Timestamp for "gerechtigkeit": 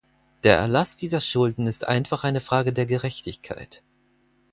2.87-3.83